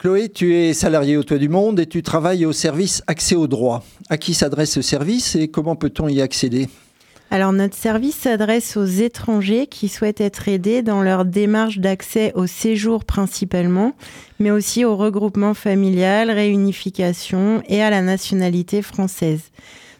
[0.00, 3.46] Chloé, tu es salariée au Toit du Monde et tu travailles au service Accès au
[3.46, 3.84] droit.
[4.08, 6.70] À qui s'adresse ce service et comment peut-on y accéder?
[7.30, 12.46] Alors notre service s'adresse aux étrangers qui souhaitent être aidés dans leur démarche d'accès au
[12.46, 13.92] séjour principalement,
[14.38, 19.50] mais aussi au regroupement familial, réunification et à la nationalité française.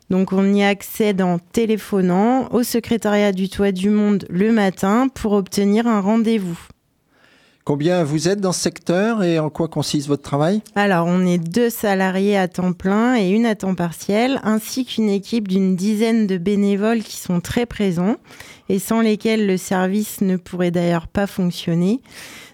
[0.09, 5.33] Donc on y accède en téléphonant au secrétariat du Toit du Monde le matin pour
[5.33, 6.59] obtenir un rendez-vous.
[7.65, 11.39] Combien vous êtes dans ce secteur et en quoi consiste votre travail Alors, on est
[11.39, 16.27] deux salariés à temps plein et une à temps partiel, ainsi qu'une équipe d'une dizaine
[16.27, 18.17] de bénévoles qui sont très présents
[18.71, 22.01] et sans lesquels le service ne pourrait d'ailleurs pas fonctionner.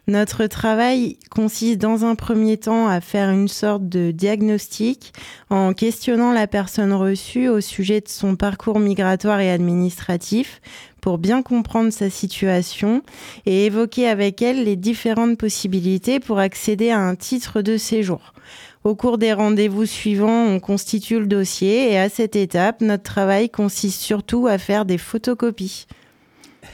[0.08, 5.12] Notre travail consiste dans un premier temps à faire une sorte de diagnostic
[5.50, 10.62] en questionnant la personne reçue au sujet de son parcours migratoire et administratif
[11.02, 13.02] pour bien comprendre sa situation
[13.44, 18.32] et évoquer avec elle les différentes possibilités pour accéder à un titre de séjour.
[18.84, 23.50] Au cours des rendez-vous suivants, on constitue le dossier et à cette étape, notre travail
[23.50, 25.86] consiste surtout à faire des photocopies.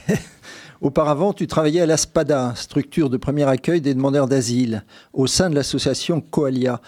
[0.81, 5.49] Auparavant, tu travaillais à la SPADA, structure de premier accueil des demandeurs d'asile, au sein
[5.49, 6.81] de l'association Coalia.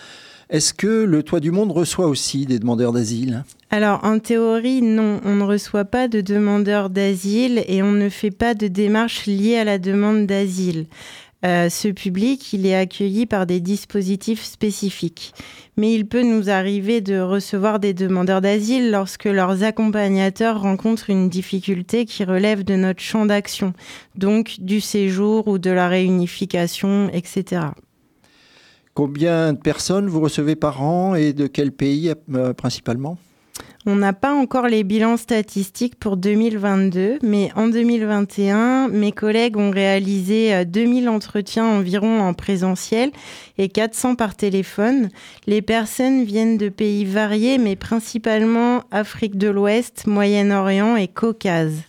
[0.50, 3.44] Est-ce que le Toit du Monde reçoit aussi des demandeurs d'asile?
[3.70, 5.20] Alors, en théorie, non.
[5.24, 9.56] On ne reçoit pas de demandeurs d'asile et on ne fait pas de démarches liées
[9.56, 10.86] à la demande d'asile.
[11.44, 15.34] Euh, ce public, il est accueilli par des dispositifs spécifiques.
[15.76, 21.28] Mais il peut nous arriver de recevoir des demandeurs d'asile lorsque leurs accompagnateurs rencontrent une
[21.28, 23.74] difficulté qui relève de notre champ d'action,
[24.14, 27.66] donc du séjour ou de la réunification, etc.
[28.94, 33.18] Combien de personnes vous recevez par an et de quel pays euh, principalement?
[33.86, 39.70] On n'a pas encore les bilans statistiques pour 2022, mais en 2021, mes collègues ont
[39.70, 43.10] réalisé 2000 euh, entretiens environ en présentiel
[43.58, 45.10] et 400 par téléphone.
[45.46, 51.82] Les personnes viennent de pays variés, mais principalement Afrique de l'Ouest, Moyen-Orient et Caucase.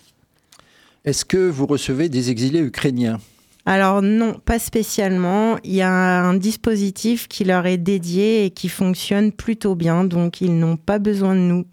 [1.06, 3.20] Est-ce que vous recevez des exilés ukrainiens?
[3.66, 5.58] Alors non, pas spécialement.
[5.64, 10.42] Il y a un dispositif qui leur est dédié et qui fonctionne plutôt bien, donc
[10.42, 11.66] ils n'ont pas besoin de nous.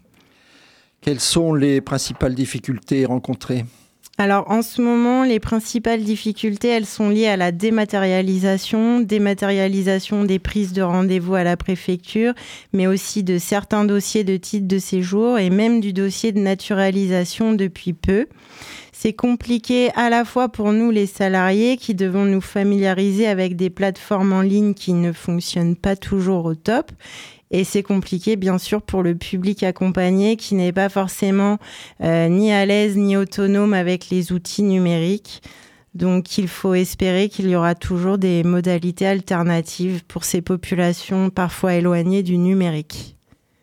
[1.03, 3.65] Quelles sont les principales difficultés rencontrées
[4.19, 10.37] alors en ce moment, les principales difficultés, elles sont liées à la dématérialisation, dématérialisation des
[10.37, 12.33] prises de rendez-vous à la préfecture,
[12.73, 17.53] mais aussi de certains dossiers de titres de séjour et même du dossier de naturalisation
[17.53, 18.27] depuis peu.
[18.95, 23.69] C'est compliqué à la fois pour nous les salariés qui devons nous familiariser avec des
[23.69, 26.91] plateformes en ligne qui ne fonctionnent pas toujours au top
[27.53, 31.59] et c'est compliqué, bien sûr, pour le public accompagné qui n'est pas forcément
[32.01, 35.43] euh, ni à l'aise ni autonome avec les outils numériques.
[35.93, 41.75] Donc il faut espérer qu'il y aura toujours des modalités alternatives pour ces populations parfois
[41.75, 43.15] éloignées du numérique.